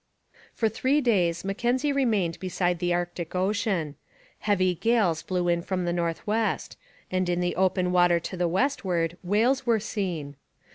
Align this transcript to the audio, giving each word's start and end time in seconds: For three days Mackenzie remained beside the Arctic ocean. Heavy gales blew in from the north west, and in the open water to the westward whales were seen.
For 0.55 0.67
three 0.67 0.99
days 0.99 1.45
Mackenzie 1.45 1.91
remained 1.93 2.39
beside 2.39 2.79
the 2.79 2.91
Arctic 2.91 3.35
ocean. 3.35 3.97
Heavy 4.39 4.73
gales 4.73 5.21
blew 5.21 5.47
in 5.47 5.61
from 5.61 5.85
the 5.85 5.93
north 5.93 6.25
west, 6.25 6.75
and 7.11 7.29
in 7.29 7.39
the 7.39 7.55
open 7.55 7.91
water 7.91 8.19
to 8.21 8.35
the 8.35 8.47
westward 8.47 9.15
whales 9.21 9.67
were 9.67 9.79
seen. 9.79 10.37